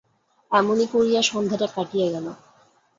এমনি 0.51 0.85
করিয়া 0.93 1.21
সন্ধ্যাটা 1.21 1.67
কাটিয়া 1.67 2.07
গেল। 2.11 2.25